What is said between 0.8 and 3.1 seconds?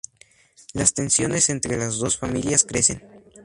tensiones entre las dos familias crecen.